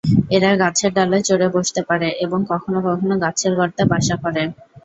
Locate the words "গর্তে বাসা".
3.59-4.15